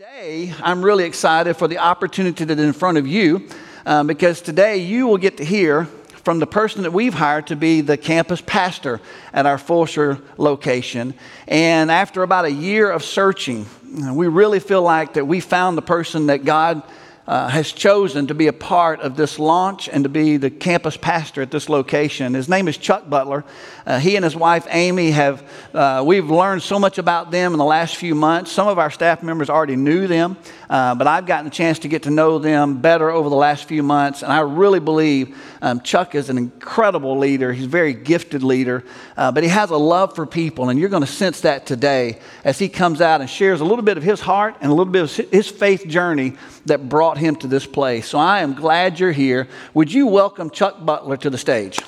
[0.00, 3.46] Today, I'm really excited for the opportunity that is in front of you
[3.84, 5.84] um, because today you will get to hear
[6.24, 9.02] from the person that we've hired to be the campus pastor
[9.34, 11.12] at our Fulshear location.
[11.46, 15.82] And after about a year of searching, we really feel like that we found the
[15.82, 16.82] person that God
[17.26, 20.96] uh, has chosen to be a part of this launch and to be the campus
[20.96, 22.34] pastor at this location.
[22.34, 23.44] His name is Chuck Butler.
[23.86, 27.58] Uh, he and his wife Amy have, uh, we've learned so much about them in
[27.58, 28.50] the last few months.
[28.50, 30.36] Some of our staff members already knew them,
[30.68, 33.64] uh, but I've gotten a chance to get to know them better over the last
[33.64, 34.22] few months.
[34.22, 37.52] And I really believe um, Chuck is an incredible leader.
[37.52, 38.82] He's a very gifted leader,
[39.16, 40.68] uh, but he has a love for people.
[40.68, 43.84] And you're going to sense that today as he comes out and shares a little
[43.84, 46.34] bit of his heart and a little bit of his faith journey
[46.70, 48.08] that brought him to this place.
[48.08, 49.48] So I am glad you're here.
[49.74, 51.78] Would you welcome Chuck Butler to the stage?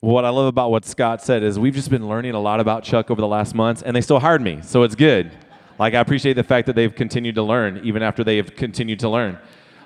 [0.00, 2.82] What I love about what Scott said is we've just been learning a lot about
[2.82, 5.30] Chuck over the last months, and they still hired me, so it's good.
[5.78, 8.98] Like, I appreciate the fact that they've continued to learn, even after they have continued
[9.00, 9.38] to learn.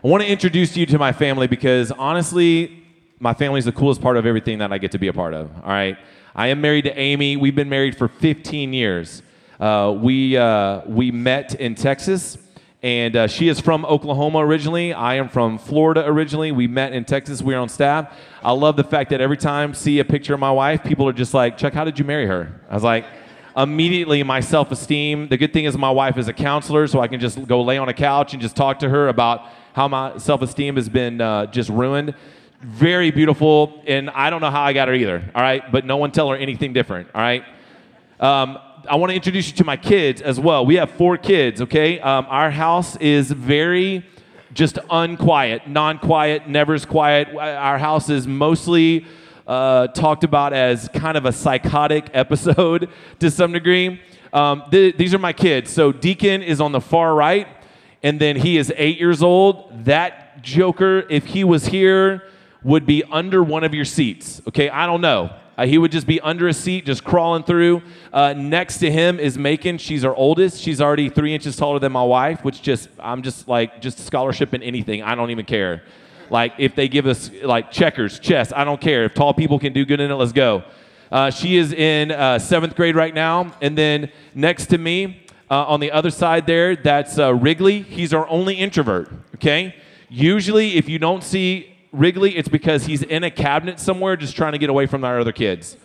[0.02, 2.81] I want to introduce you to my family because honestly,
[3.22, 5.32] my family is the coolest part of everything that I get to be a part
[5.32, 5.48] of.
[5.62, 5.96] All right.
[6.34, 7.36] I am married to Amy.
[7.36, 9.22] We've been married for 15 years.
[9.60, 12.36] Uh, we, uh, we met in Texas,
[12.82, 14.92] and uh, she is from Oklahoma originally.
[14.92, 16.50] I am from Florida originally.
[16.50, 17.42] We met in Texas.
[17.42, 18.12] We are on staff.
[18.42, 21.12] I love the fact that every time see a picture of my wife, people are
[21.12, 22.60] just like, Chuck, how did you marry her?
[22.68, 23.04] I was like,
[23.56, 25.28] immediately my self-esteem.
[25.28, 27.78] The good thing is my wife is a counselor, so I can just go lay
[27.78, 31.46] on a couch and just talk to her about how my self-esteem has been uh,
[31.46, 32.16] just ruined
[32.62, 35.70] very beautiful, and I don't know how I got her either, all right?
[35.70, 37.44] But no one tell her anything different, all right?
[38.20, 40.64] Um, I want to introduce you to my kids as well.
[40.64, 41.98] We have four kids, okay?
[42.00, 44.06] Um, our house is very
[44.52, 47.28] just unquiet, non quiet, never is quiet.
[47.34, 49.06] Our house is mostly
[49.46, 54.00] uh, talked about as kind of a psychotic episode to some degree.
[54.32, 55.70] Um, th- these are my kids.
[55.70, 57.48] So Deacon is on the far right,
[58.02, 59.84] and then he is eight years old.
[59.84, 62.22] That joker, if he was here,
[62.64, 64.40] would be under one of your seats.
[64.48, 65.34] Okay, I don't know.
[65.56, 67.82] Uh, he would just be under a seat, just crawling through.
[68.12, 69.76] Uh, next to him is Macon.
[69.78, 70.60] She's our oldest.
[70.60, 74.54] She's already three inches taller than my wife, which just, I'm just like, just scholarship
[74.54, 75.02] in anything.
[75.02, 75.82] I don't even care.
[76.30, 79.04] Like, if they give us like checkers, chess, I don't care.
[79.04, 80.64] If tall people can do good in it, let's go.
[81.10, 83.54] Uh, she is in uh, seventh grade right now.
[83.60, 87.82] And then next to me, uh, on the other side there, that's uh, Wrigley.
[87.82, 89.76] He's our only introvert, okay?
[90.08, 94.52] Usually, if you don't see Wrigley, it's because he's in a cabinet somewhere just trying
[94.52, 95.76] to get away from our other kids.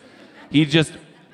[0.50, 0.94] He just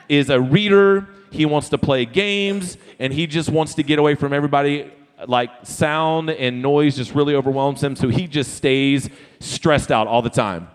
[0.09, 1.07] is a reader.
[1.31, 4.91] He wants to play games, and he just wants to get away from everybody.
[5.27, 10.21] Like sound and noise just really overwhelms him, so he just stays stressed out all
[10.21, 10.67] the time.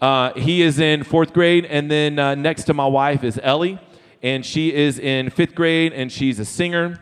[0.00, 3.78] Uh, he is in fourth grade, and then uh, next to my wife is Ellie,
[4.22, 6.98] and she is in fifth grade, and she's a singer.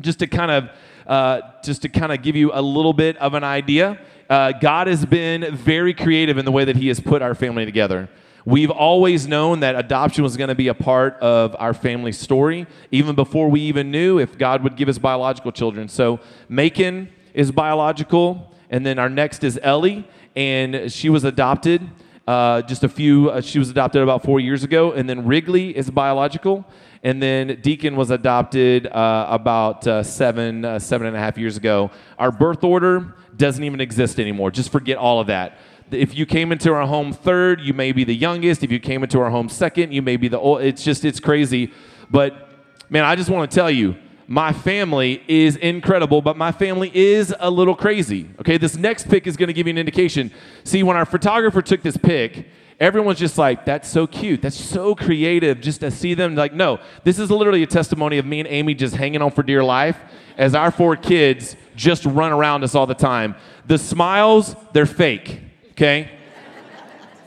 [0.00, 0.70] Just to kind of,
[1.06, 3.98] uh, just to kind of give you a little bit of an idea
[4.34, 7.64] uh, God has been very creative in the way that He has put our family
[7.64, 8.08] together.
[8.44, 12.66] We've always known that adoption was going to be a part of our family story,
[12.90, 15.88] even before we even knew if God would give us biological children.
[15.88, 16.18] So,
[16.48, 21.88] Macon is biological, and then our next is Ellie, and she was adopted
[22.26, 25.76] uh, just a few, uh, she was adopted about four years ago, and then Wrigley
[25.76, 26.64] is biological.
[27.02, 31.58] And then Deacon was adopted uh, about uh, seven, uh, seven and a half years
[31.58, 31.90] ago.
[32.18, 34.50] Our birth order doesn't even exist anymore.
[34.50, 35.58] Just forget all of that.
[35.90, 38.62] If you came into our home third, you may be the youngest.
[38.62, 40.62] If you came into our home second, you may be the old.
[40.62, 41.72] It's just, it's crazy.
[42.10, 42.48] But
[42.88, 43.96] man, I just want to tell you,
[44.26, 48.30] my family is incredible, but my family is a little crazy.
[48.40, 50.30] Okay, this next pick is going to give you an indication.
[50.64, 52.48] See, when our photographer took this pick,
[52.80, 54.40] everyone's just like, that's so cute.
[54.40, 56.34] That's so creative just to see them.
[56.34, 59.42] Like, no, this is literally a testimony of me and Amy just hanging on for
[59.42, 59.98] dear life
[60.38, 63.34] as our four kids just run around us all the time.
[63.66, 65.40] The smiles, they're fake,
[65.72, 66.10] okay?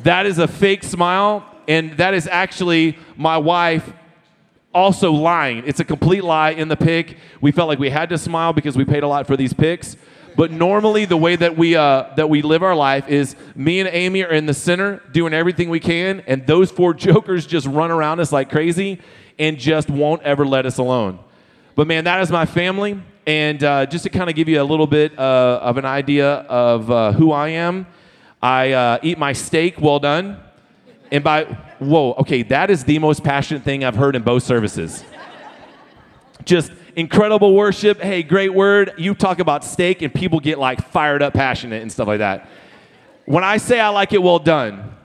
[0.03, 3.91] that is a fake smile, and that is actually my wife
[4.73, 5.63] also lying.
[5.65, 7.17] It's a complete lie in the pic.
[7.41, 9.97] We felt like we had to smile because we paid a lot for these pics.
[10.35, 13.89] But normally, the way that we uh, that we live our life is me and
[13.91, 17.89] Amy are in the center doing everything we can, and those four jokers just run
[17.89, 19.01] around us like crazy
[19.39, 21.19] and just won't ever let us alone.
[21.75, 23.01] But man, that is my family.
[23.27, 26.29] And uh, just to kind of give you a little bit uh, of an idea
[26.29, 27.85] of uh, who I am,
[28.41, 30.39] I uh, eat my steak well done.
[31.11, 31.43] And by,
[31.79, 35.03] whoa, okay, that is the most passionate thing I've heard in both services.
[36.45, 37.99] just incredible worship.
[37.99, 38.93] Hey, great word.
[38.97, 42.47] You talk about steak, and people get like fired up, passionate, and stuff like that.
[43.25, 44.95] When I say I like it well done,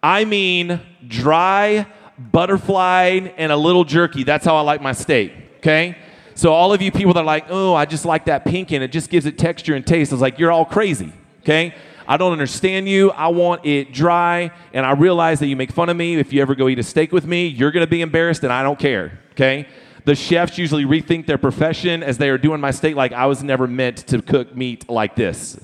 [0.00, 1.86] I mean dry,
[2.16, 4.22] butterfly, and a little jerky.
[4.22, 5.96] That's how I like my steak, okay?
[6.36, 8.84] So all of you people that are like, oh, I just like that pink and
[8.84, 10.12] it just gives it texture and taste.
[10.12, 11.74] I was like, you're all crazy, okay?
[12.06, 13.10] I don't understand you.
[13.12, 14.50] I want it dry.
[14.74, 16.16] And I realize that you make fun of me.
[16.16, 18.52] If you ever go eat a steak with me, you're going to be embarrassed and
[18.52, 19.66] I don't care, okay?
[20.04, 23.42] The chefs usually rethink their profession as they are doing my steak like I was
[23.42, 25.58] never meant to cook meat like this.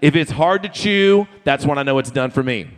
[0.00, 2.68] If it's hard to chew, that's when I know it's done for me.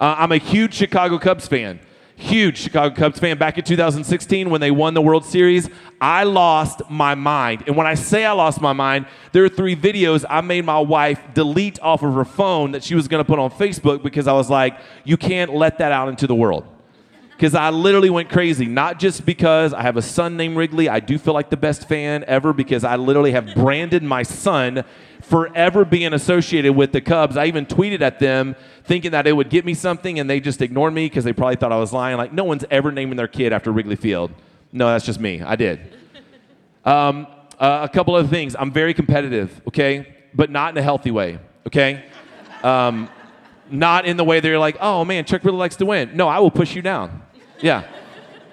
[0.00, 1.78] Uh, I'm a huge Chicago Cubs fan
[2.18, 3.38] huge Chicago Cubs fan.
[3.38, 5.70] Back in 2016, when they won the World Series,
[6.00, 7.64] I lost my mind.
[7.66, 10.80] And when I say I lost my mind, there are three videos I made my
[10.80, 14.26] wife delete off of her phone that she was going to put on Facebook because
[14.26, 16.64] I was like, you can't let that out into the world.
[17.38, 20.88] Because I literally went crazy, not just because I have a son named Wrigley.
[20.88, 24.82] I do feel like the best fan ever because I literally have branded my son
[25.22, 27.36] forever being associated with the Cubs.
[27.36, 30.60] I even tweeted at them thinking that it would get me something, and they just
[30.60, 32.16] ignored me because they probably thought I was lying.
[32.16, 34.32] Like, no one's ever naming their kid after Wrigley Field.
[34.72, 35.40] No, that's just me.
[35.40, 35.96] I did.
[36.84, 37.28] Um,
[37.60, 38.56] uh, a couple other things.
[38.58, 40.12] I'm very competitive, okay?
[40.34, 41.38] But not in a healthy way,
[41.68, 42.04] okay?
[42.64, 43.08] Um,
[43.70, 46.16] not in the way that you're like, oh man, Chuck really likes to win.
[46.16, 47.22] No, I will push you down.
[47.60, 47.84] Yeah.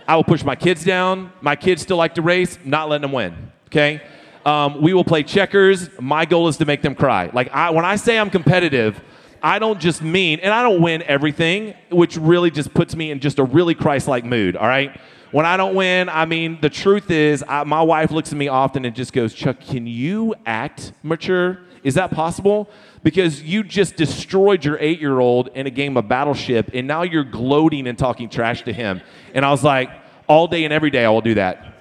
[0.07, 1.31] I will push my kids down.
[1.41, 4.01] My kids still like to race, not letting them win, okay?
[4.45, 5.89] Um, we will play checkers.
[5.99, 7.31] My goal is to make them cry.
[7.33, 9.01] Like I, when I say I'm competitive,
[9.41, 13.19] I don't just mean, and I don't win everything, which really just puts me in
[13.19, 14.55] just a really Christ-like mood.
[14.55, 14.99] All right.
[15.31, 18.47] When I don't win, I mean the truth is, I, my wife looks at me
[18.47, 21.59] often and just goes, "Chuck, can you act mature?
[21.83, 22.69] Is that possible?"
[23.05, 27.85] Because you just destroyed your eight-year-old in a game of Battleship, and now you're gloating
[27.85, 28.99] and talking trash to him.
[29.35, 29.91] And I was like,
[30.27, 31.71] all day and every day, I will do that.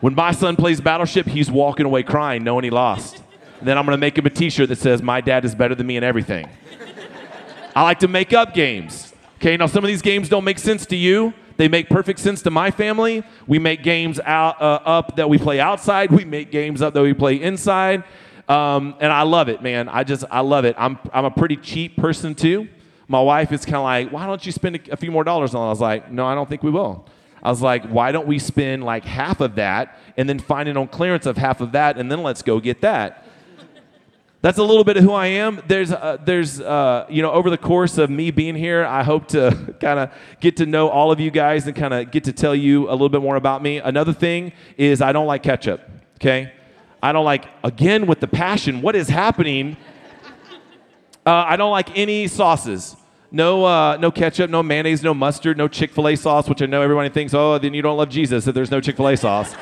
[0.00, 3.20] When my son plays Battleship, he's walking away crying, knowing he lost.
[3.58, 5.74] And then I'm to make him a t shirt that says, My dad is better
[5.74, 6.48] than me in everything.
[7.74, 9.14] I like to make up games.
[9.38, 11.34] Okay, now some of these games don't make sense to you.
[11.56, 13.24] They make perfect sense to my family.
[13.48, 16.12] We make games out, uh, up that we play outside.
[16.12, 18.04] We make games up that we play inside.
[18.48, 19.88] Um, and I love it, man.
[19.88, 20.76] I just, I love it.
[20.78, 22.68] I'm, I'm a pretty cheap person too.
[23.08, 25.62] My wife is kind of like, why don't you spend a, few more dollars on
[25.62, 25.66] it?
[25.66, 27.06] I was like, no, I don't think we will.
[27.42, 30.76] I was like, why don't we spend like half of that and then find it
[30.76, 33.24] on clearance of half of that and then let's go get that?
[34.42, 35.60] That's a little bit of who I am.
[35.66, 39.28] There's, uh, there's, uh, you know, over the course of me being here, I hope
[39.28, 42.32] to kind of get to know all of you guys and kind of get to
[42.32, 43.78] tell you a little bit more about me.
[43.78, 45.80] Another thing is I don't like ketchup.
[46.16, 46.52] Okay,
[47.02, 48.82] I don't like again with the passion.
[48.82, 49.76] What is happening?
[51.24, 52.96] Uh, I don't like any sauces.
[53.32, 56.66] No, uh, no ketchup, no mayonnaise, no mustard, no Chick fil A sauce, which I
[56.66, 59.16] know everybody thinks, oh, then you don't love Jesus if there's no Chick fil A
[59.16, 59.54] sauce.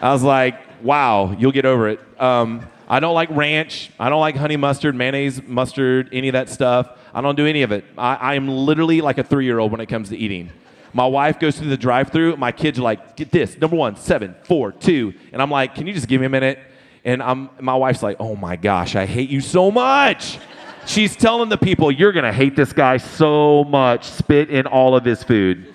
[0.00, 2.00] I was like, wow, you'll get over it.
[2.20, 3.90] Um, I don't like ranch.
[3.98, 6.98] I don't like honey mustard, mayonnaise, mustard, any of that stuff.
[7.12, 7.84] I don't do any of it.
[7.98, 10.50] I, I am literally like a three year old when it comes to eating.
[10.96, 12.38] My wife goes through the drive through.
[12.38, 15.12] My kids are like, get this, number one, seven, four, two.
[15.30, 16.58] And I'm like, can you just give me a minute?
[17.04, 20.38] And I'm, my wife's like, oh my gosh, I hate you so much.
[20.86, 24.04] She's telling the people, You're going to hate this guy so much.
[24.04, 25.74] Spit in all of his food.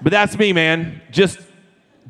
[0.00, 1.02] but that's me, man.
[1.10, 1.40] Just,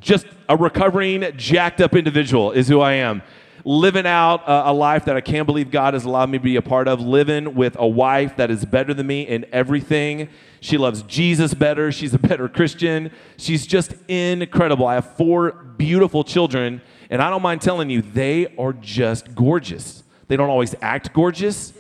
[0.01, 3.23] just a recovering, jacked up individual is who I am.
[3.67, 6.57] Living out a, a life that I can't believe God has allowed me to be
[6.57, 7.01] a part of.
[7.01, 10.29] Living with a wife that is better than me in everything.
[10.61, 11.91] She loves Jesus better.
[11.91, 13.11] She's a better Christian.
[13.37, 14.87] She's just incredible.
[14.87, 20.05] I have four beautiful children, and I don't mind telling you, they are just gorgeous.
[20.29, 21.73] They don't always act gorgeous.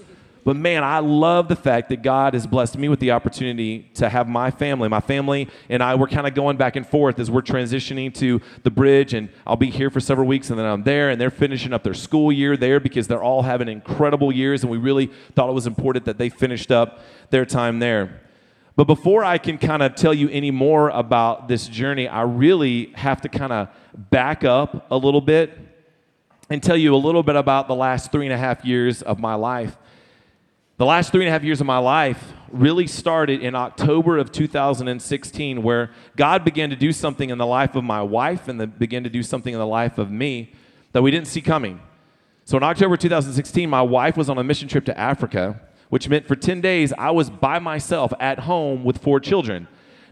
[0.44, 4.10] But man, I love the fact that God has blessed me with the opportunity to
[4.10, 4.90] have my family.
[4.90, 8.42] My family and I, we're kind of going back and forth as we're transitioning to
[8.62, 11.30] the bridge, and I'll be here for several weeks, and then I'm there, and they're
[11.30, 15.06] finishing up their school year there because they're all having incredible years, and we really
[15.34, 18.20] thought it was important that they finished up their time there.
[18.76, 22.92] But before I can kind of tell you any more about this journey, I really
[22.96, 25.56] have to kind of back up a little bit
[26.50, 29.18] and tell you a little bit about the last three and a half years of
[29.18, 29.76] my life.
[30.76, 34.32] The last three and a half years of my life really started in October of
[34.32, 38.70] 2016, where God began to do something in the life of my wife and then
[38.76, 40.52] began to do something in the life of me
[40.90, 41.80] that we didn't see coming.
[42.44, 46.26] So in October 2016, my wife was on a mission trip to Africa, which meant
[46.26, 49.68] for 10 days I was by myself at home with four children.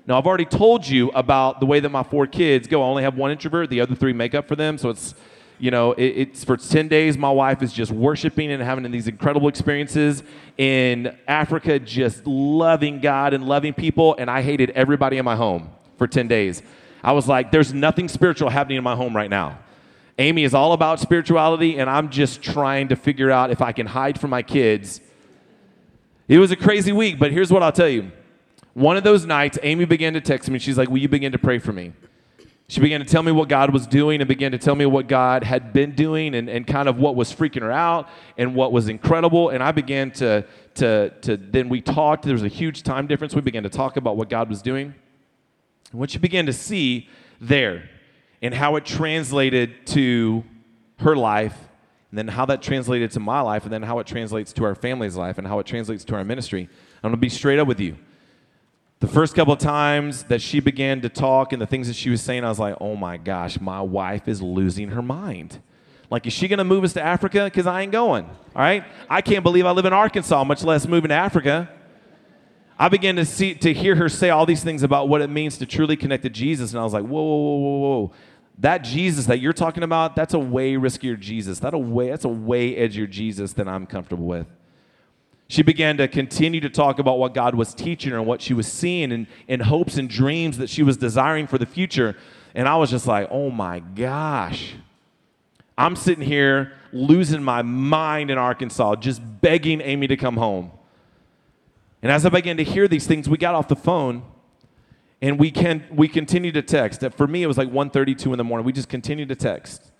[0.06, 2.82] Now, I've already told you about the way that my four kids go.
[2.82, 5.16] I only have one introvert, the other three make up for them, so it's
[5.62, 9.06] you know, it, it's for 10 days, my wife is just worshiping and having these
[9.06, 10.24] incredible experiences
[10.58, 14.16] in Africa, just loving God and loving people.
[14.18, 16.64] And I hated everybody in my home for 10 days.
[17.00, 19.60] I was like, there's nothing spiritual happening in my home right now.
[20.18, 23.86] Amy is all about spirituality, and I'm just trying to figure out if I can
[23.86, 25.00] hide from my kids.
[26.26, 28.10] It was a crazy week, but here's what I'll tell you.
[28.74, 30.58] One of those nights, Amy began to text me.
[30.58, 31.92] She's like, Will you begin to pray for me?
[32.68, 35.06] She began to tell me what God was doing and began to tell me what
[35.06, 38.72] God had been doing and, and kind of what was freaking her out and what
[38.72, 39.50] was incredible.
[39.50, 42.24] And I began to, to, to, then we talked.
[42.24, 43.34] There was a huge time difference.
[43.34, 44.94] We began to talk about what God was doing.
[45.90, 47.08] And what she began to see
[47.40, 47.90] there
[48.40, 50.42] and how it translated to
[51.00, 51.56] her life
[52.10, 54.74] and then how that translated to my life and then how it translates to our
[54.74, 56.68] family's life and how it translates to our ministry.
[57.02, 57.96] I'm to be straight up with you
[59.02, 62.08] the first couple of times that she began to talk and the things that she
[62.08, 65.60] was saying, I was like, oh my gosh, my wife is losing her mind.
[66.08, 67.42] Like, is she to move us to Africa?
[67.46, 68.26] Because I ain't going.
[68.26, 68.84] All right?
[69.10, 71.68] I can't believe I live in Arkansas, much less moving to Africa.
[72.78, 75.58] I began to see to hear her say all these things about what it means
[75.58, 78.12] to truly connect to Jesus, and I was like, whoa, whoa, whoa, whoa, whoa.
[78.58, 81.58] That Jesus that you're talking about, that's a way riskier Jesus.
[81.58, 84.46] That a way, that's a way edgier Jesus than I'm comfortable with
[85.52, 88.54] she began to continue to talk about what God was teaching her and what she
[88.54, 92.16] was seeing and, and hopes and dreams that she was desiring for the future.
[92.54, 94.72] And I was just like, oh my gosh.
[95.76, 100.70] I'm sitting here losing my mind in Arkansas, just begging Amy to come home.
[102.00, 104.22] And as I began to hear these things, we got off the phone
[105.20, 107.04] and we can we continued to text.
[107.14, 108.64] For me, it was like 1:32 in the morning.
[108.64, 109.92] We just continued to text.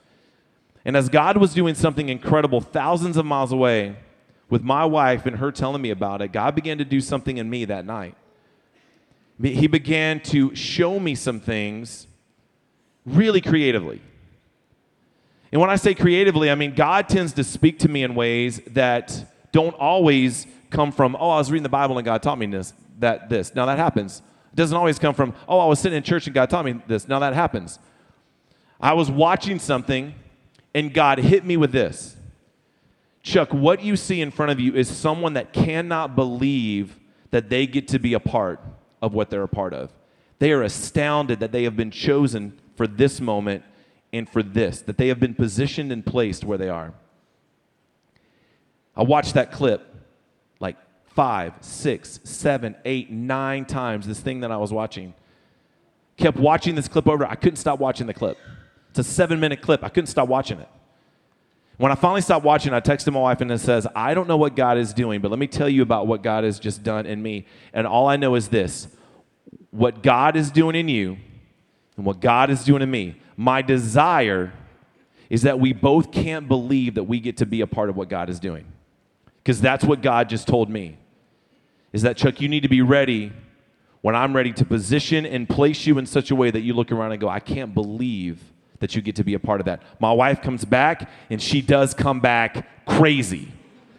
[0.86, 3.96] And as God was doing something incredible thousands of miles away,
[4.52, 7.48] with my wife and her telling me about it, God began to do something in
[7.48, 8.14] me that night.
[9.40, 12.06] He began to show me some things
[13.06, 14.02] really creatively.
[15.52, 18.60] And when I say creatively, I mean God tends to speak to me in ways
[18.66, 22.44] that don't always come from, oh, I was reading the Bible and God taught me
[22.44, 23.54] this, that this.
[23.54, 24.20] Now that happens.
[24.52, 26.78] It doesn't always come from, oh, I was sitting in church and God taught me
[26.86, 27.08] this.
[27.08, 27.78] Now that happens.
[28.78, 30.14] I was watching something
[30.74, 32.18] and God hit me with this.
[33.22, 36.98] Chuck, what you see in front of you is someone that cannot believe
[37.30, 38.60] that they get to be a part
[39.00, 39.92] of what they're a part of.
[40.38, 43.62] They are astounded that they have been chosen for this moment
[44.12, 46.92] and for this, that they have been positioned and placed where they are.
[48.96, 49.88] I watched that clip
[50.58, 50.76] like
[51.06, 55.14] five, six, seven, eight, nine times, this thing that I was watching.
[56.16, 57.24] Kept watching this clip over.
[57.24, 58.36] I couldn't stop watching the clip.
[58.90, 59.82] It's a seven minute clip.
[59.82, 60.68] I couldn't stop watching it.
[61.82, 64.36] When I finally stopped watching, I texted my wife and it says, I don't know
[64.36, 67.06] what God is doing, but let me tell you about what God has just done
[67.06, 67.44] in me.
[67.72, 68.86] And all I know is this
[69.72, 71.18] what God is doing in you
[71.96, 73.16] and what God is doing in me.
[73.36, 74.52] My desire
[75.28, 78.08] is that we both can't believe that we get to be a part of what
[78.08, 78.64] God is doing.
[79.42, 80.98] Because that's what God just told me.
[81.92, 83.32] Is that, Chuck, you need to be ready
[84.02, 86.92] when I'm ready to position and place you in such a way that you look
[86.92, 88.51] around and go, I can't believe
[88.82, 89.80] that you get to be a part of that.
[90.00, 93.52] My wife comes back, and she does come back crazy.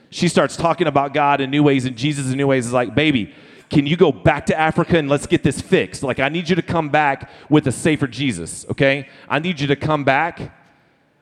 [0.09, 2.67] She starts talking about God in new ways and Jesus in new ways.
[2.67, 3.33] Is like, baby,
[3.69, 6.03] can you go back to Africa and let's get this fixed?
[6.03, 9.07] Like, I need you to come back with a safer Jesus, okay?
[9.29, 10.53] I need you to come back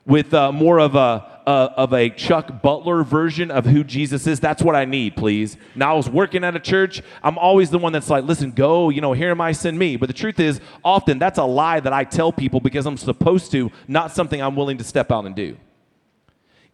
[0.04, 4.40] with uh, more of a, of a Chuck Butler version of who Jesus is.
[4.40, 5.56] That's what I need, please.
[5.74, 7.02] Now, I was working at a church.
[7.22, 9.96] I'm always the one that's like, listen, go, you know, here am I, send me.
[9.96, 13.52] But the truth is, often that's a lie that I tell people because I'm supposed
[13.52, 15.56] to, not something I'm willing to step out and do.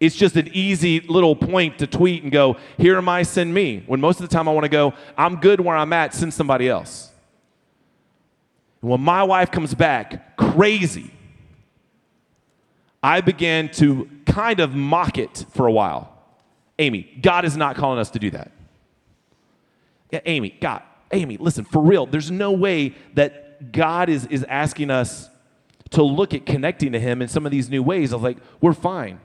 [0.00, 3.82] It's just an easy little point to tweet and go, here am I, send me.
[3.86, 6.32] When most of the time I want to go, I'm good where I'm at, send
[6.32, 7.10] somebody else.
[8.80, 11.10] And when my wife comes back crazy,
[13.02, 16.14] I began to kind of mock it for a while.
[16.78, 18.52] Amy, God is not calling us to do that.
[20.10, 24.90] Yeah, Amy, God, Amy, listen, for real, there's no way that God is, is asking
[24.90, 25.28] us
[25.90, 28.12] to look at connecting to Him in some of these new ways.
[28.12, 29.20] I was like, we're fine.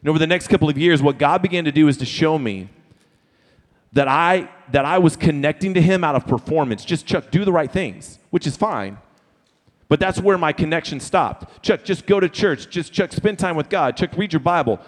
[0.00, 2.38] And over the next couple of years, what God began to do is to show
[2.38, 2.68] me
[3.92, 6.84] that I that I was connecting to Him out of performance.
[6.84, 8.98] Just Chuck, do the right things, which is fine.
[9.88, 11.62] But that's where my connection stopped.
[11.62, 12.68] Chuck, just go to church.
[12.70, 13.96] Just Chuck, spend time with God.
[13.96, 14.80] Chuck, read your Bible.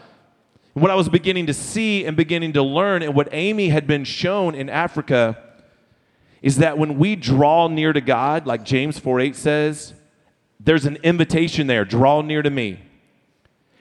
[0.74, 4.04] What I was beginning to see and beginning to learn, and what Amy had been
[4.04, 5.42] shown in Africa,
[6.42, 9.94] is that when we draw near to God, like James 4 8 says,
[10.60, 12.80] there's an invitation there draw near to me.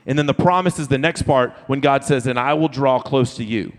[0.06, 3.00] And then the promise is the next part when God says, and I will draw
[3.00, 3.74] close to you.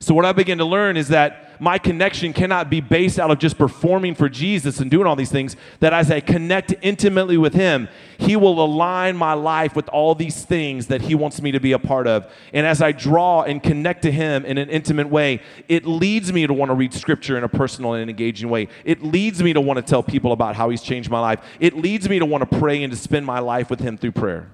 [0.00, 3.38] So, what I began to learn is that my connection cannot be based out of
[3.38, 5.54] just performing for Jesus and doing all these things.
[5.78, 7.88] That as I connect intimately with Him,
[8.18, 11.70] He will align my life with all these things that He wants me to be
[11.70, 12.28] a part of.
[12.52, 16.48] And as I draw and connect to Him in an intimate way, it leads me
[16.48, 18.66] to want to read Scripture in a personal and engaging way.
[18.84, 21.38] It leads me to want to tell people about how He's changed my life.
[21.60, 24.12] It leads me to want to pray and to spend my life with Him through
[24.12, 24.50] prayer.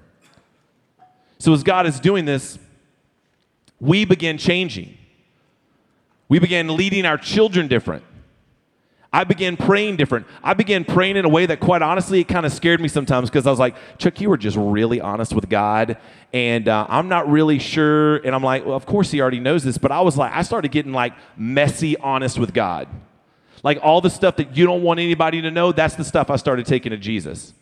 [1.39, 2.59] So, as God is doing this,
[3.79, 4.98] we begin changing
[6.29, 8.03] we began leading our children different.
[9.11, 10.27] I began praying different.
[10.43, 13.27] I began praying in a way that, quite honestly, it kind of scared me sometimes
[13.27, 15.97] because I was like, Chuck, you were just really honest with God.
[16.31, 18.17] And uh, I'm not really sure.
[18.17, 19.79] And I'm like, well, of course he already knows this.
[19.79, 22.87] But I was like, I started getting like messy honest with God.
[23.63, 26.35] Like all the stuff that you don't want anybody to know, that's the stuff I
[26.35, 27.53] started taking to Jesus.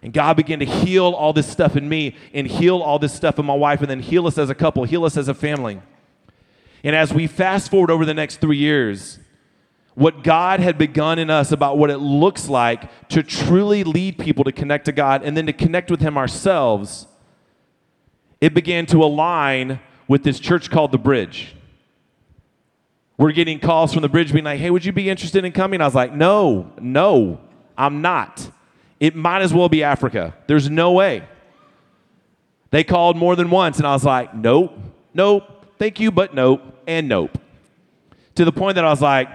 [0.00, 3.40] And God began to heal all this stuff in me and heal all this stuff
[3.40, 5.80] in my wife and then heal us as a couple, heal us as a family.
[6.84, 9.18] And as we fast forward over the next three years,
[9.94, 14.44] what God had begun in us about what it looks like to truly lead people
[14.44, 17.08] to connect to God and then to connect with Him ourselves,
[18.40, 21.54] it began to align with this church called The Bridge.
[23.16, 25.80] We're getting calls from The Bridge being like, hey, would you be interested in coming?
[25.80, 27.40] I was like, no, no,
[27.76, 28.52] I'm not.
[29.00, 30.34] It might as well be Africa.
[30.46, 31.24] There's no way.
[32.70, 34.78] They called more than once, and I was like, nope,
[35.12, 37.38] nope, thank you, but nope, and nope.
[38.36, 39.28] To the point that I was like,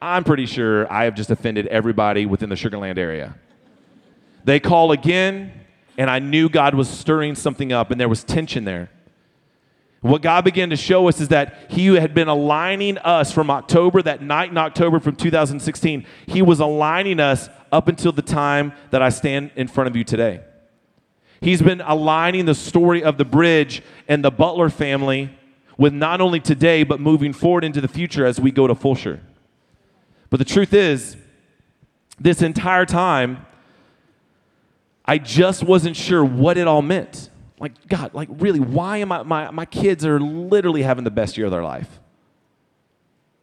[0.00, 3.34] I'm pretty sure I have just offended everybody within the Sugar Land area.
[4.44, 5.52] They call again,
[5.98, 8.90] and I knew God was stirring something up, and there was tension there.
[10.00, 14.00] What God began to show us is that He had been aligning us from October,
[14.00, 19.02] that night in October from 2016, He was aligning us up until the time that
[19.02, 20.40] I stand in front of you today.
[21.42, 25.30] He's been aligning the story of the bridge and the Butler family
[25.80, 29.18] with not only today, but moving forward into the future as we go to Fulshear.
[30.28, 31.16] But the truth is,
[32.18, 33.46] this entire time,
[35.06, 37.30] I just wasn't sure what it all meant.
[37.58, 39.22] Like, God, like, really, why am I?
[39.22, 41.98] My, my kids are literally having the best year of their life.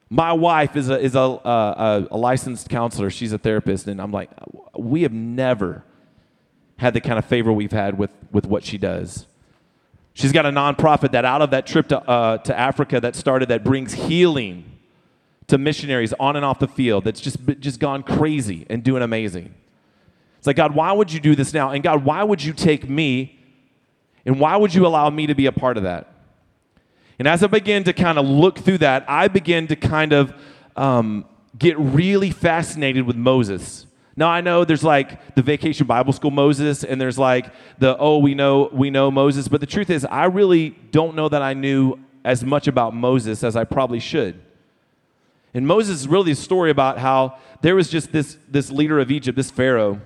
[0.07, 3.09] My wife is, a, is a, a, a licensed counselor.
[3.09, 3.87] She's a therapist.
[3.87, 4.29] And I'm like,
[4.77, 5.83] we have never
[6.77, 9.25] had the kind of favor we've had with, with what she does.
[10.17, 13.49] She's got a nonprofit that out of that trip to, uh, to Africa that started
[13.49, 14.65] that brings healing
[15.45, 19.53] to missionaries on and off the field that's just, just gone crazy and doing amazing.
[20.39, 21.69] It's like, God, why would you do this now?
[21.69, 23.39] And God, why would you take me
[24.25, 26.11] and why would you allow me to be a part of that?
[27.19, 30.33] And as I began to kind of look through that, I began to kind of
[30.75, 31.25] um,
[31.59, 33.85] get really fascinated with Moses.
[34.17, 38.17] Now I know there's like the Vacation Bible School Moses, and there's like the oh
[38.17, 41.53] we know we know Moses, but the truth is I really don't know that I
[41.53, 44.41] knew as much about Moses as I probably should.
[45.53, 49.09] And Moses is really a story about how there was just this, this leader of
[49.09, 50.01] Egypt, this Pharaoh.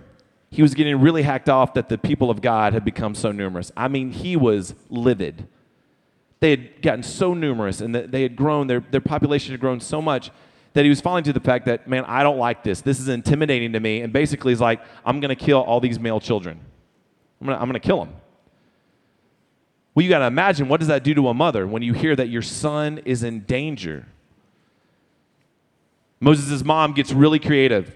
[0.52, 3.71] He was getting really hacked off that the people of God had become so numerous.
[3.76, 5.47] I mean, he was livid.
[6.41, 10.02] They had gotten so numerous and they had grown, their, their population had grown so
[10.02, 10.32] much
[10.73, 12.81] that he was falling to the fact that, man, I don't like this.
[12.81, 14.01] This is intimidating to me.
[14.01, 16.60] And basically, he's like, I'm going to kill all these male children.
[17.41, 18.13] I'm going I'm to kill them.
[19.93, 22.15] Well, you got to imagine what does that do to a mother when you hear
[22.15, 24.05] that your son is in danger?
[26.21, 27.93] Moses' mom gets really creative.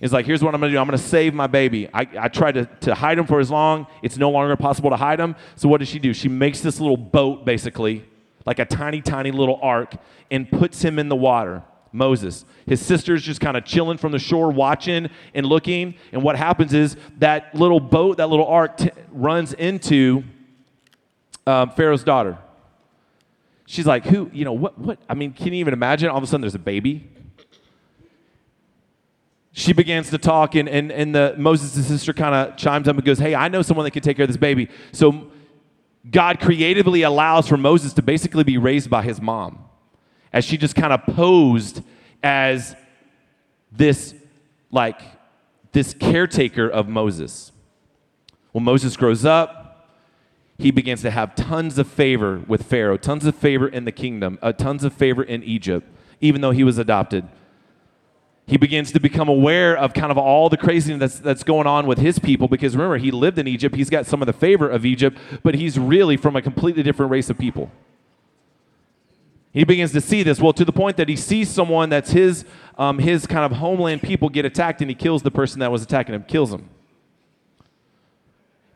[0.00, 0.80] It's like, here's what I'm going to do.
[0.80, 1.88] I'm going to save my baby.
[1.92, 3.86] I, I tried to, to hide him for as long.
[4.02, 5.34] It's no longer possible to hide him.
[5.56, 6.12] So what does she do?
[6.12, 8.04] She makes this little boat, basically,
[8.44, 9.94] like a tiny, tiny little ark,
[10.30, 11.62] and puts him in the water.
[11.92, 12.44] Moses.
[12.66, 15.94] His sister's just kind of chilling from the shore, watching and looking.
[16.12, 20.24] And what happens is that little boat, that little ark, t- runs into
[21.46, 22.38] um, Pharaoh's daughter.
[23.66, 24.98] She's like, who, you know, what, what?
[25.08, 26.08] I mean, can you even imagine?
[26.08, 27.10] All of a sudden, there's a baby
[29.58, 33.04] she begins to talk, and, and, and the, Moses' sister kind of chimes up and
[33.04, 34.68] goes, Hey, I know someone that can take care of this baby.
[34.92, 35.32] So
[36.08, 39.67] God creatively allows for Moses to basically be raised by his mom,
[40.32, 41.82] as she just kind of posed
[42.22, 42.76] as
[43.72, 44.14] this,
[44.70, 45.00] like,
[45.72, 47.52] this caretaker of Moses.
[48.52, 49.88] Well, Moses grows up.
[50.58, 54.38] He begins to have tons of favor with Pharaoh, tons of favor in the kingdom,
[54.42, 55.88] uh, tons of favor in Egypt,
[56.20, 57.28] even though he was adopted
[58.48, 61.86] he begins to become aware of kind of all the craziness that's, that's going on
[61.86, 63.76] with his people because remember, he lived in Egypt.
[63.76, 67.12] He's got some of the favor of Egypt, but he's really from a completely different
[67.12, 67.70] race of people.
[69.58, 72.44] He begins to see this, well, to the point that he sees someone that's his,
[72.78, 75.82] um, his kind of homeland people get attacked, and he kills the person that was
[75.82, 76.70] attacking him, kills him.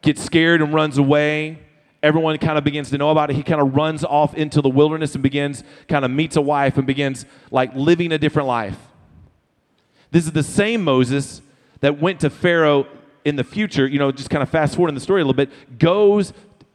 [0.01, 1.61] Gets scared and runs away.
[2.03, 3.37] Everyone kind of begins to know about it.
[3.37, 6.77] He kind of runs off into the wilderness and begins, kind of meets a wife
[6.77, 8.77] and begins like living a different life.
[10.11, 11.43] This is the same Moses
[11.79, 12.89] that went to Pharaoh
[13.25, 15.33] in the future, you know, just kind of fast forward in the story a little
[15.33, 16.33] bit, goes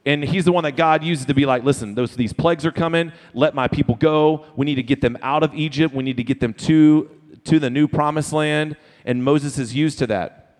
[0.07, 2.71] and he's the one that God uses to be like, listen, those these plagues are
[2.71, 3.11] coming.
[3.33, 4.45] Let my people go.
[4.55, 5.93] We need to get them out of Egypt.
[5.93, 7.09] We need to get them to
[7.43, 8.77] to the new promised land.
[9.05, 10.59] And Moses is used to that,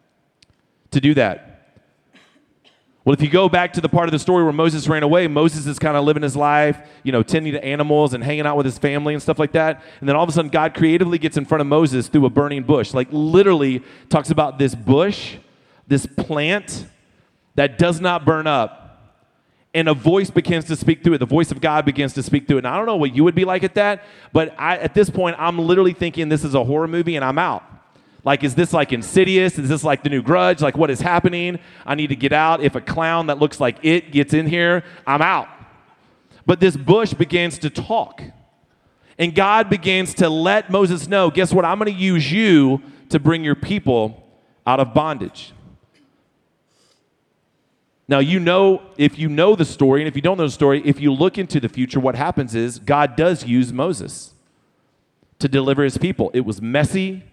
[0.91, 1.53] to do that.
[3.05, 5.29] Well, if you go back to the part of the story where Moses ran away,
[5.29, 8.57] Moses is kind of living his life, you know, tending to animals and hanging out
[8.57, 9.81] with his family and stuff like that.
[10.01, 12.29] And then all of a sudden, God creatively gets in front of Moses through a
[12.29, 12.93] burning bush.
[12.93, 15.38] Like, literally talks about this bush,
[15.88, 16.86] this plant
[17.55, 18.87] that does not burn up.
[19.73, 21.17] And a voice begins to speak through it.
[21.19, 22.65] The voice of God begins to speak through it.
[22.65, 25.10] And I don't know what you would be like at that, but I, at this
[25.10, 27.63] point, I'm literally thinking this is a horror movie and I'm out.
[28.23, 29.58] Like, is this like insidious?
[29.58, 30.62] Is this like the new grudge?
[30.62, 31.60] Like, what is happening?
[31.86, 32.62] I need to get out.
[32.62, 35.47] If a clown that looks like it gets in here, I'm out.
[36.45, 38.21] But this bush begins to talk.
[39.19, 41.65] And God begins to let Moses know guess what?
[41.65, 44.23] I'm going to use you to bring your people
[44.65, 45.53] out of bondage.
[48.10, 50.82] Now, you know, if you know the story, and if you don't know the story,
[50.86, 54.34] if you look into the future, what happens is God does use Moses
[55.39, 56.32] to deliver his people.
[56.34, 57.24] It was messy,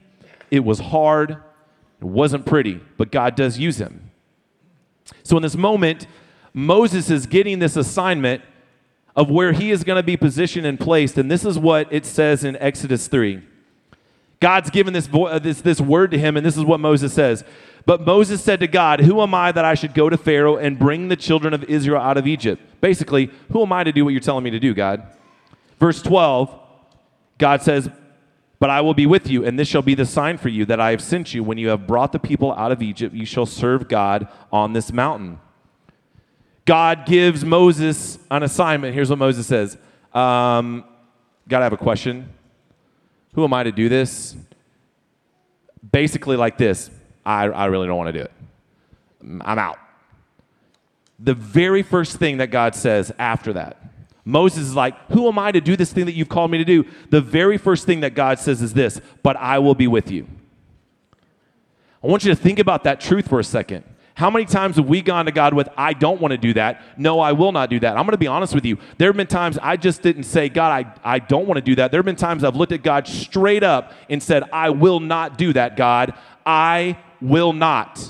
[0.51, 1.33] it was hard,
[2.01, 4.11] it wasn't pretty, but God does use him.
[5.23, 6.07] So in this moment,
[6.53, 8.43] Moses is getting this assignment
[9.17, 11.19] of where he is going to be positioned and placed.
[11.19, 13.43] And this is what it says in Exodus 3.
[14.41, 17.13] God's given this, vo- uh, this, this word to him, and this is what Moses
[17.13, 17.45] says.
[17.87, 20.79] But Moses said to God, Who am I that I should go to Pharaoh and
[20.79, 22.63] bring the children of Israel out of Egypt?
[22.81, 25.07] Basically, who am I to do what you're telling me to do, God?
[25.79, 26.59] Verse 12,
[27.39, 27.91] God says,
[28.65, 30.81] but I will be with you, and this shall be the sign for you that
[30.81, 31.45] I have sent you.
[31.45, 34.91] When you have brought the people out of Egypt, you shall serve God on this
[34.91, 35.39] mountain.
[36.65, 38.95] God gives Moses an assignment.
[38.95, 39.77] Here's what Moses says
[40.15, 40.85] um,
[41.47, 42.33] God, I have a question.
[43.35, 44.35] Who am I to do this?
[45.93, 46.91] Basically, like this
[47.25, 48.33] I, I really don't want to do it.
[49.23, 49.79] I'm out.
[51.19, 53.85] The very first thing that God says after that
[54.25, 56.65] Moses is like, Who am I to do this thing that you've called me to
[56.65, 56.85] do?
[57.11, 60.27] The very first thing that God says is this, but I will be with you.
[62.03, 63.85] I want you to think about that truth for a second.
[64.17, 66.81] How many times have we gone to God with, I don't want to do that?
[66.97, 67.97] No, I will not do that.
[67.97, 68.79] I'm going to be honest with you.
[68.97, 71.75] There have been times I just didn't say, God, I, I don't want to do
[71.77, 71.91] that.
[71.91, 75.37] There have been times I've looked at God straight up and said, I will not
[75.37, 76.15] do that, God.
[76.47, 78.01] I will not.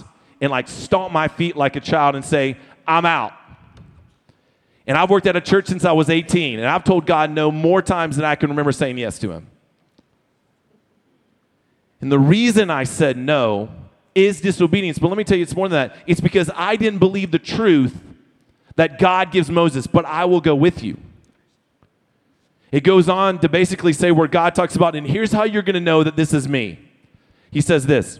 [0.40, 3.33] And like stomp my feet like a child and say, I'm out.
[4.87, 7.50] And I've worked at a church since I was 18, and I've told God no
[7.50, 9.46] more times than I can remember saying yes to Him.
[12.03, 13.70] And the reason I said no
[14.14, 14.98] is disobedience.
[14.98, 15.96] But let me tell you, it's more than that.
[16.07, 17.98] It's because I didn't believe the truth
[18.77, 20.98] that God gives Moses, but I will go with you.
[22.70, 25.74] It goes on to basically say where God talks about, and here's how you're going
[25.74, 26.79] to know that this is me.
[27.50, 28.18] He says this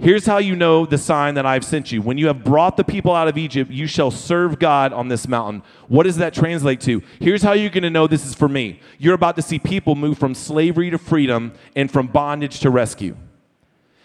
[0.00, 2.00] Here's how you know the sign that I've sent you.
[2.00, 5.26] When you have brought the people out of Egypt, you shall serve God on this
[5.26, 5.62] mountain.
[5.88, 7.02] What does that translate to?
[7.18, 8.80] Here's how you're going to know this is for me.
[8.98, 13.16] You're about to see people move from slavery to freedom and from bondage to rescue.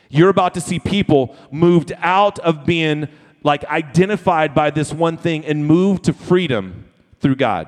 [0.09, 3.07] You're about to see people moved out of being
[3.43, 6.85] like identified by this one thing and moved to freedom
[7.19, 7.67] through God.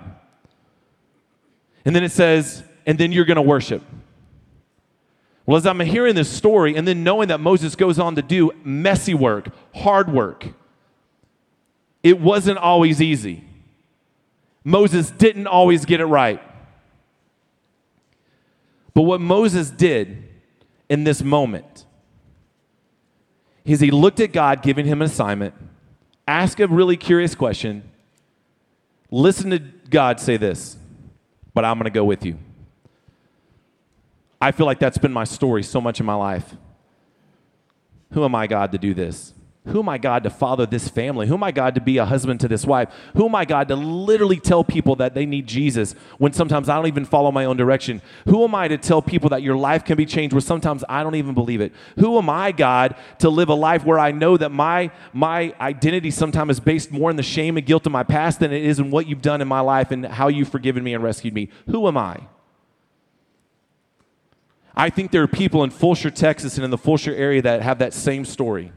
[1.86, 3.84] And then it says, and then you're going to worship.
[5.46, 8.52] Well, as I'm hearing this story and then knowing that Moses goes on to do
[8.64, 10.48] messy work, hard work,
[12.02, 13.44] it wasn't always easy.
[14.64, 16.42] Moses didn't always get it right.
[18.96, 20.24] But what Moses did
[20.90, 21.86] in this moment
[23.66, 25.54] is he looked at God giving him an assignment,
[26.28, 27.84] asked a really curious question,
[29.12, 30.78] listen to God say this,
[31.54, 32.38] but I'm going to go with you.
[34.42, 36.56] I feel like that's been my story so much in my life.
[38.12, 39.34] Who am I, God, to do this?
[39.68, 41.26] Who am I, God, to father this family?
[41.26, 42.90] Who am I, God, to be a husband to this wife?
[43.16, 46.76] Who am I, God, to literally tell people that they need Jesus when sometimes I
[46.76, 48.04] don't even follow my own direction?
[48.26, 51.02] Who am I to tell people that your life can be changed where sometimes I
[51.02, 51.74] don't even believe it?
[51.98, 56.12] Who am I, God, to live a life where I know that my, my identity
[56.12, 58.78] sometimes is based more in the shame and guilt of my past than it is
[58.78, 61.50] in what you've done in my life and how you've forgiven me and rescued me?
[61.66, 62.20] Who am I?
[64.76, 67.80] I think there are people in Fulshear, Texas, and in the Fulshear area that have
[67.80, 68.72] that same story.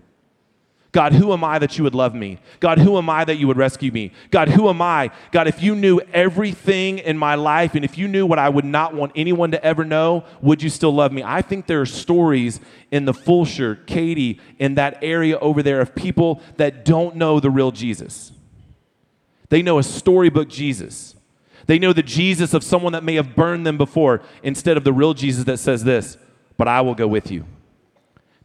[0.91, 2.39] God, who am I that you would love me?
[2.61, 4.13] God, who am I that you would rescue me?
[4.31, 5.11] God, who am I?
[5.33, 8.65] God, if you knew everything in my life and if you knew what I would
[8.65, 11.23] not want anyone to ever know, would you still love me?
[11.23, 12.59] I think there are stories
[12.91, 17.51] in the Fulshear, Katy, in that area over there of people that don't know the
[17.51, 18.33] real Jesus.
[19.51, 21.15] They know a storybook Jesus.
[21.69, 24.93] They know the Jesus of someone that may have burned them before instead of the
[24.93, 26.17] real Jesus that says this,
[26.57, 27.45] but I will go with you.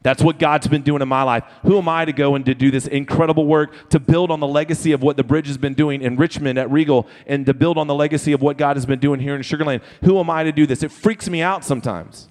[0.02, 1.46] That's what God's been doing in my life.
[1.62, 4.48] Who am I to go and to do this incredible work to build on the
[4.48, 7.78] legacy of what the bridge has been doing in Richmond at Regal and to build
[7.78, 9.82] on the legacy of what God has been doing here in Sugar Land?
[10.04, 10.84] Who am I to do this?
[10.84, 12.28] It freaks me out sometimes.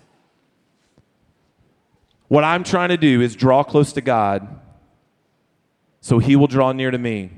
[2.29, 4.61] What I'm trying to do is draw close to God
[6.03, 7.31] so he will draw near to me.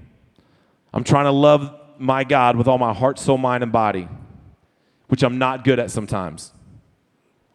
[0.92, 1.72] I'm trying to love
[2.04, 4.08] my God with all my heart, soul, mind, and body,
[5.08, 6.52] which I'm not good at sometimes.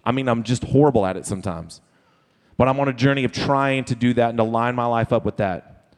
[0.03, 1.81] I mean, I'm just horrible at it sometimes.
[2.57, 5.13] But I'm on a journey of trying to do that and to line my life
[5.13, 5.93] up with that.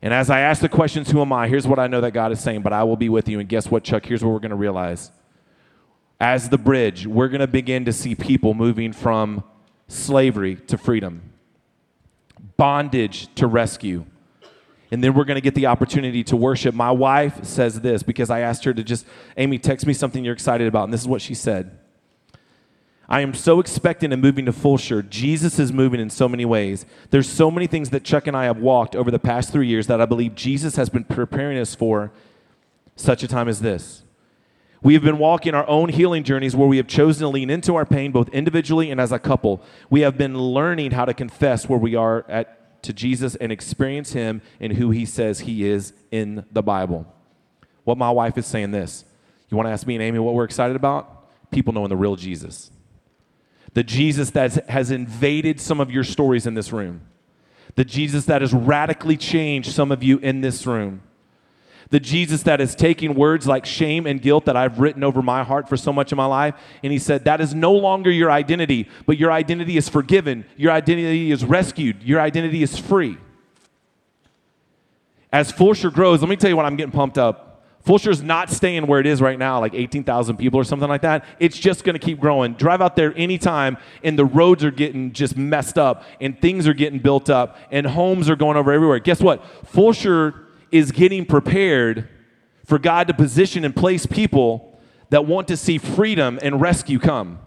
[0.00, 1.48] And as I ask the questions, who am I?
[1.48, 3.40] Here's what I know that God is saying, but I will be with you.
[3.40, 4.06] And guess what, Chuck?
[4.06, 5.10] Here's what we're going to realize.
[6.20, 9.44] As the bridge, we're going to begin to see people moving from
[9.88, 11.22] slavery to freedom,
[12.56, 14.04] bondage to rescue.
[14.90, 16.74] And then we're going to get the opportunity to worship.
[16.74, 20.34] My wife says this because I asked her to just, Amy, text me something you're
[20.34, 20.84] excited about.
[20.84, 21.78] And this is what she said.
[23.10, 25.08] I am so expectant and moving to Fulshear.
[25.08, 26.84] Jesus is moving in so many ways.
[27.10, 29.86] There's so many things that Chuck and I have walked over the past three years
[29.86, 32.12] that I believe Jesus has been preparing us for
[32.96, 34.02] such a time as this.
[34.82, 37.74] We have been walking our own healing journeys where we have chosen to lean into
[37.74, 39.62] our pain both individually and as a couple.
[39.90, 42.57] We have been learning how to confess where we are at
[42.88, 47.06] to Jesus and experience him and who he says he is in the Bible.
[47.84, 49.04] What my wife is saying this.
[49.50, 51.28] You want to ask me and Amy what we're excited about?
[51.50, 52.70] People knowing the real Jesus.
[53.74, 57.02] The Jesus that has invaded some of your stories in this room.
[57.74, 61.02] The Jesus that has radically changed some of you in this room
[61.90, 65.42] the Jesus that is taking words like shame and guilt that I've written over my
[65.42, 68.30] heart for so much of my life, and he said, That is no longer your
[68.30, 73.16] identity, but your identity is forgiven, your identity is rescued, your identity is free.
[75.32, 77.44] As Fulshear grows, let me tell you what I'm getting pumped up.
[77.86, 81.24] Fulshear's not staying where it is right now, like 18,000 people or something like that.
[81.38, 82.54] It's just going to keep growing.
[82.54, 86.74] Drive out there anytime, and the roads are getting just messed up, and things are
[86.74, 88.98] getting built up, and homes are going over everywhere.
[88.98, 89.42] Guess what?
[89.72, 92.08] Fulshear is getting prepared
[92.64, 94.78] for God to position and place people
[95.10, 97.38] that want to see freedom and rescue come.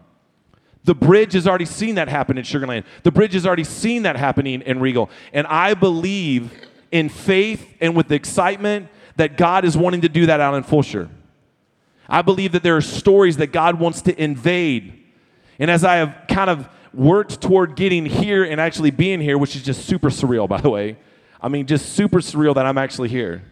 [0.83, 2.85] The bridge has already seen that happen in Sugar Land.
[3.03, 5.09] The bridge has already seen that happening in Regal.
[5.31, 6.51] And I believe
[6.91, 11.09] in faith and with excitement that God is wanting to do that out in Fulshear.
[12.09, 15.03] I believe that there are stories that God wants to invade.
[15.59, 19.55] And as I have kind of worked toward getting here and actually being here, which
[19.55, 20.97] is just super surreal, by the way,
[21.41, 23.43] I mean, just super surreal that I'm actually here.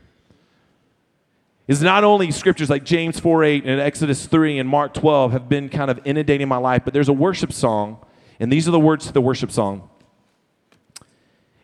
[1.67, 5.49] Is not only scriptures like James 4 8 and Exodus 3 and Mark 12 have
[5.49, 8.04] been kind of inundating my life, but there's a worship song,
[8.39, 9.89] and these are the words to the worship song.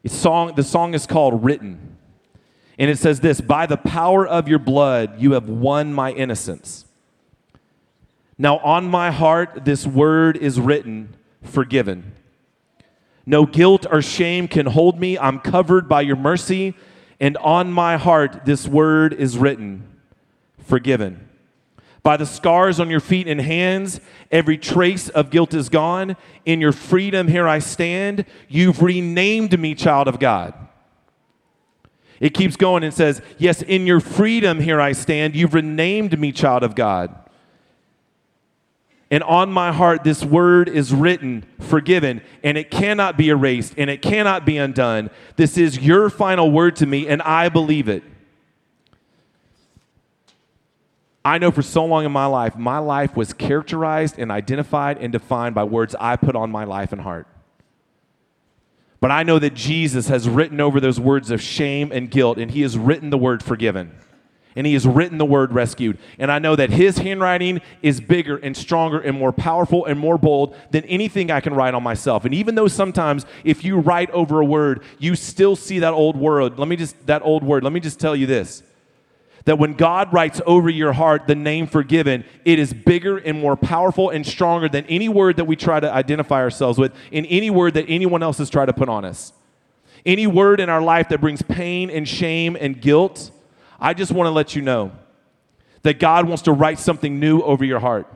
[0.04, 1.98] It's song the song is called Written.
[2.78, 6.86] And it says this By the power of your blood, you have won my innocence.
[8.38, 12.15] Now on my heart, this word is written, forgiven.
[13.26, 15.18] No guilt or shame can hold me.
[15.18, 16.76] I'm covered by your mercy,
[17.20, 19.88] and on my heart this word is written
[20.66, 21.30] forgiven.
[22.04, 24.00] By the scars on your feet and hands,
[24.32, 26.16] every trace of guilt is gone.
[26.46, 28.26] In your freedom, here I stand.
[28.48, 30.54] You've renamed me child of God.
[32.20, 35.36] It keeps going and says, Yes, in your freedom, here I stand.
[35.36, 37.25] You've renamed me child of God.
[39.12, 43.90] And on my heart, this word is written, forgiven, and it cannot be erased and
[43.90, 45.12] it cannot be undone.
[45.36, 48.04] This is your final word to me, and I believe it.
[51.24, 55.12] I know for so long in my life, my life was characterized and identified and
[55.12, 57.28] defined by words I put on my life and heart.
[59.00, 62.52] But I know that Jesus has written over those words of shame and guilt, and
[62.52, 63.92] He has written the word forgiven
[64.56, 65.98] and he has written the word rescued.
[66.18, 70.18] And I know that his handwriting is bigger and stronger and more powerful and more
[70.18, 72.26] bold than anything I can write on myself.
[72.26, 76.16] And even though sometimes if you write over a word, you still see that old
[76.16, 78.64] word, let me just that old word, let me just tell you this.
[79.44, 83.56] That when God writes over your heart the name forgiven, it is bigger and more
[83.56, 87.52] powerful and stronger than any word that we try to identify ourselves with, in any
[87.52, 89.34] word that anyone else has tried to put on us.
[90.04, 93.30] Any word in our life that brings pain and shame and guilt,
[93.80, 94.92] I just want to let you know
[95.84, 98.08] that God wants to write something new over your heart.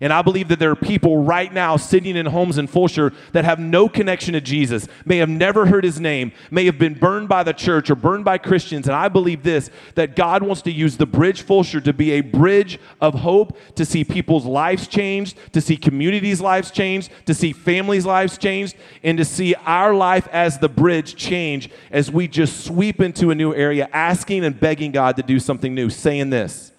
[0.00, 3.44] And I believe that there are people right now sitting in homes in Fulshear that
[3.44, 7.28] have no connection to Jesus, may have never heard his name, may have been burned
[7.28, 8.86] by the church or burned by Christians.
[8.86, 12.20] And I believe this that God wants to use the bridge Fulshear to be a
[12.20, 17.52] bridge of hope, to see people's lives changed, to see communities' lives changed, to see
[17.52, 22.64] families' lives changed, and to see our life as the bridge change as we just
[22.64, 26.72] sweep into a new area, asking and begging God to do something new, saying this.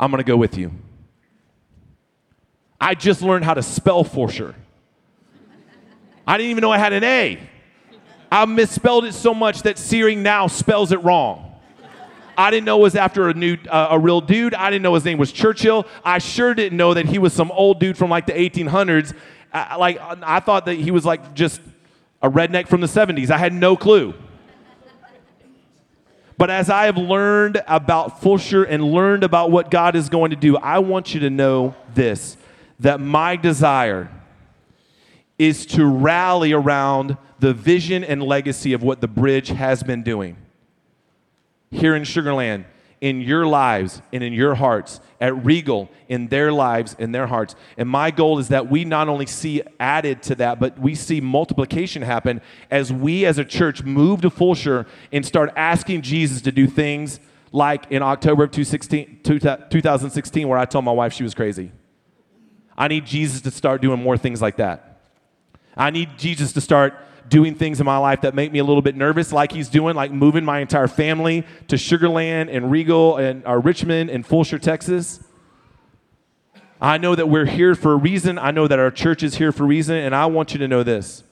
[0.00, 0.72] I'm going to go with you.
[2.80, 4.54] I just learned how to spell Fulshear.
[6.26, 7.38] I didn't even know I had an A.
[8.32, 11.54] I misspelled it so much that Searing now spells it wrong.
[12.38, 14.54] I didn't know it was after a new, uh, a real dude.
[14.54, 15.86] I didn't know his name was Churchill.
[16.02, 19.14] I sure didn't know that he was some old dude from like the 1800s.
[19.52, 21.60] I, like I thought that he was like just
[22.22, 23.30] a redneck from the 70s.
[23.30, 24.14] I had no clue.
[26.40, 30.36] But as I have learned about Fulshear and learned about what God is going to
[30.36, 32.38] do, I want you to know this
[32.78, 34.10] that my desire
[35.38, 40.38] is to rally around the vision and legacy of what the bridge has been doing
[41.70, 42.64] here in Sugar Land
[43.00, 47.54] in your lives and in your hearts, at Regal in their lives and their hearts.
[47.76, 51.20] And my goal is that we not only see added to that, but we see
[51.20, 56.52] multiplication happen as we as a church move to Fulshear and start asking Jesus to
[56.52, 57.20] do things
[57.52, 61.72] like in October of 2016, where I told my wife she was crazy.
[62.76, 65.00] I need Jesus to start doing more things like that.
[65.76, 66.94] I need Jesus to start
[67.28, 69.94] doing things in my life that make me a little bit nervous, like he's doing,
[69.94, 74.60] like moving my entire family to Sugar Land and Regal and uh, Richmond and Fulshear,
[74.60, 75.22] Texas.
[76.80, 78.38] I know that we're here for a reason.
[78.38, 80.68] I know that our church is here for a reason, and I want you to
[80.68, 81.22] know this.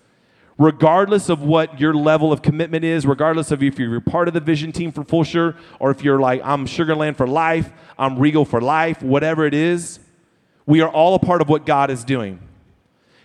[0.59, 4.41] Regardless of what your level of commitment is, regardless of if you're part of the
[4.41, 8.45] vision team for Fulshear, or if you're like, I'm Sugar Land for life, I'm Regal
[8.45, 10.01] for life, whatever it is,
[10.67, 12.41] we are all a part of what God is doing.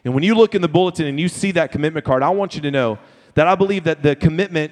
[0.03, 2.55] And when you look in the bulletin and you see that commitment card, I want
[2.55, 2.99] you to know
[3.35, 4.71] that I believe that the commitment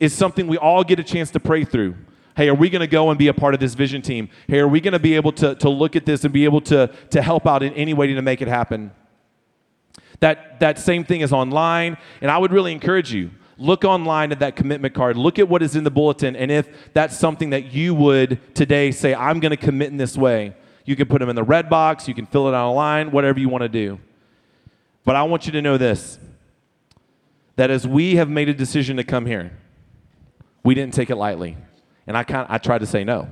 [0.00, 1.94] is something we all get a chance to pray through.
[2.36, 4.28] Hey, are we going to go and be a part of this vision team?
[4.48, 6.60] Hey, are we going to be able to, to look at this and be able
[6.62, 8.90] to, to help out in any way to make it happen?
[10.18, 14.40] That, that same thing is online, and I would really encourage you look online at
[14.40, 17.72] that commitment card look at what is in the bulletin and if that's something that
[17.72, 20.52] you would today say i'm going to commit in this way
[20.84, 23.38] you can put them in the red box you can fill it out online whatever
[23.38, 23.96] you want to do
[25.04, 26.18] but I want you to know this
[27.56, 29.56] that as we have made a decision to come here,
[30.64, 31.56] we didn't take it lightly.
[32.06, 33.28] And I, kind I tried to say no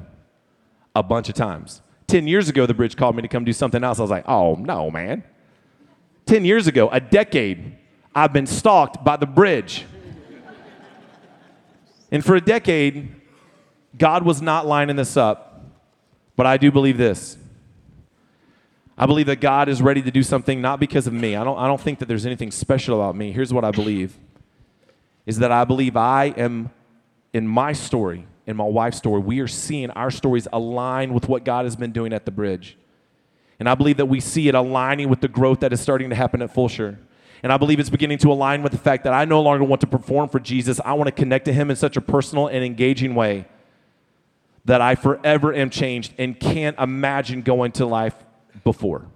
[0.94, 1.82] a bunch of times.
[2.06, 3.98] 10 years ago, the bridge called me to come do something else.
[3.98, 5.24] I was like, oh, no, man.
[6.26, 7.76] 10 years ago, a decade,
[8.14, 9.86] I've been stalked by the bridge.
[12.12, 13.14] and for a decade,
[13.98, 15.48] God was not lining this up.
[16.36, 17.36] But I do believe this
[18.96, 21.34] I believe that God is ready to do something not because of me.
[21.34, 23.32] I don't, I don't think that there's anything special about me.
[23.32, 24.18] Here's what I believe
[25.24, 26.70] is that I believe I am
[27.32, 31.44] in my story, in my wife's story, we are seeing our stories align with what
[31.44, 32.76] God has been doing at the bridge.
[33.58, 36.16] And I believe that we see it aligning with the growth that is starting to
[36.16, 36.98] happen at Fulshear.
[37.42, 39.80] And I believe it's beginning to align with the fact that I no longer want
[39.80, 40.80] to perform for Jesus.
[40.84, 43.46] I want to connect to Him in such a personal and engaging way
[44.64, 48.14] that I forever am changed and can't imagine going to life
[48.64, 49.06] before.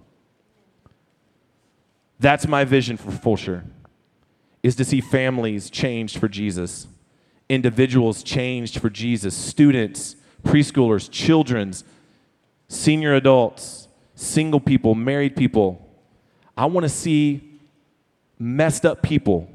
[2.19, 3.63] That's my vision for Fulshear,
[4.63, 6.87] is to see families changed for Jesus,
[7.47, 11.83] individuals changed for Jesus, students, preschoolers, children's,
[12.67, 15.87] senior adults, single people, married people.
[16.55, 17.59] I want to see
[18.39, 19.49] messed up people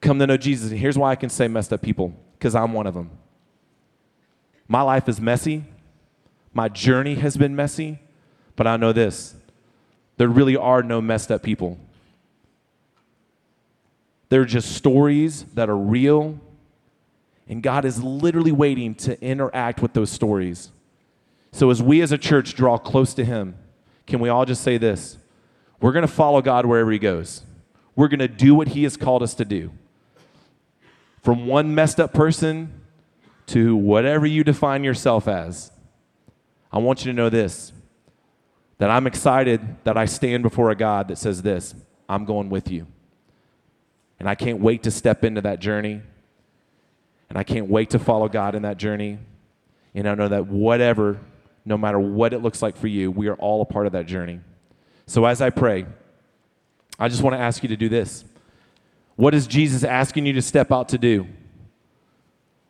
[0.00, 0.70] come to know Jesus.
[0.70, 3.10] And here's why I can say messed up people because I'm one of them.
[4.68, 5.64] My life is messy.
[6.56, 7.98] My journey has been messy,
[8.56, 9.34] but I know this
[10.16, 11.78] there really are no messed up people.
[14.30, 16.40] They're just stories that are real,
[17.46, 20.70] and God is literally waiting to interact with those stories.
[21.52, 23.56] So, as we as a church draw close to Him,
[24.06, 25.18] can we all just say this?
[25.82, 27.42] We're going to follow God wherever He goes.
[27.94, 29.72] We're going to do what He has called us to do.
[31.22, 32.80] From one messed up person
[33.48, 35.70] to whatever you define yourself as.
[36.76, 37.72] I want you to know this
[38.76, 41.74] that I'm excited that I stand before a God that says this
[42.06, 42.86] I'm going with you.
[44.20, 46.02] And I can't wait to step into that journey.
[47.30, 49.18] And I can't wait to follow God in that journey.
[49.94, 51.18] And I know that whatever,
[51.64, 54.04] no matter what it looks like for you, we are all a part of that
[54.04, 54.40] journey.
[55.06, 55.86] So as I pray,
[56.98, 58.22] I just want to ask you to do this.
[59.14, 61.26] What is Jesus asking you to step out to do?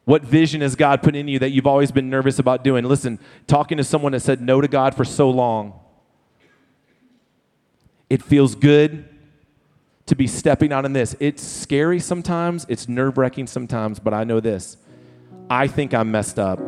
[0.07, 2.85] What vision has God put in you that you've always been nervous about doing?
[2.85, 5.81] Listen, talking to someone that said no to God for so long,
[8.09, 9.05] it feels good
[10.07, 11.17] to be stepping out in this.
[11.19, 14.77] It's scary sometimes, it's nerve wracking sometimes, but I know this.
[15.51, 16.61] I think I'm messed up.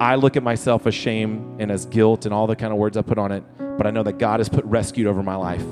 [0.00, 2.96] I look at myself as shame and as guilt and all the kind of words
[2.96, 3.44] I put on it,
[3.76, 5.64] but I know that God has put rescued over my life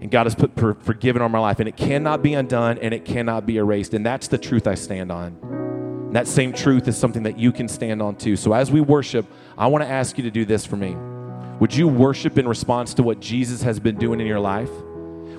[0.00, 2.92] and God has put per- forgiven on my life, and it cannot be undone and
[2.92, 3.94] it cannot be erased.
[3.94, 5.38] And that's the truth I stand on.
[5.42, 8.36] And that same truth is something that you can stand on too.
[8.36, 9.26] So as we worship,
[9.56, 10.96] I want to ask you to do this for me.
[11.58, 14.70] Would you worship in response to what Jesus has been doing in your life?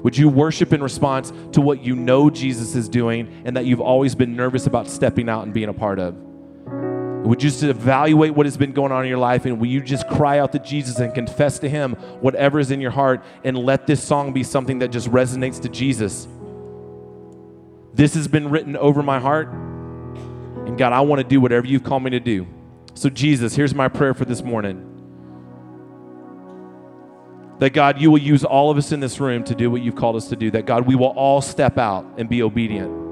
[0.03, 3.81] Would you worship in response to what you know Jesus is doing and that you've
[3.81, 6.26] always been nervous about stepping out and being a part of?
[7.28, 9.82] Would you just evaluate what has been going on in your life and will you
[9.82, 13.57] just cry out to Jesus and confess to Him whatever is in your heart and
[13.57, 16.25] let this song be something that just resonates to Jesus?
[17.93, 19.49] This has been written over my heart.
[19.49, 22.47] And God, I want to do whatever you've called me to do.
[22.93, 24.93] So, Jesus, here's my prayer for this morning
[27.59, 29.95] that God, you will use all of us in this room to do what you've
[29.95, 30.49] called us to do.
[30.51, 33.06] That God, we will all step out and be obedient.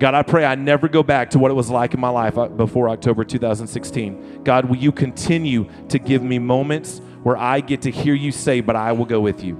[0.00, 2.38] God, I pray I never go back to what it was like in my life
[2.38, 4.42] uh, before October 2016.
[4.44, 8.62] God, will you continue to give me moments where I get to hear you say,
[8.62, 9.56] but I will go with you.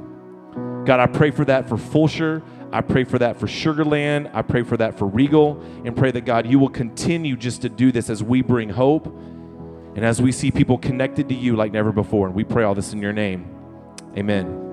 [0.86, 2.43] God, I pray for that for Fulshear.
[2.72, 4.30] I pray for that for Sugar Land.
[4.32, 5.61] I pray for that for Regal.
[5.84, 9.07] And pray that, God, you will continue just to do this as we bring hope
[9.95, 12.26] and as we see people connected to you like never before.
[12.26, 13.47] And we pray all this in your name.
[14.16, 14.70] Amen.